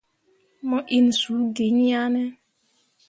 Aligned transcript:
Mo 0.67 0.77
inni 0.97 1.13
suu 1.21 1.43
gi 1.55 1.65
iŋ 1.71 1.77
yah 1.89 2.07
ne. 2.13 2.23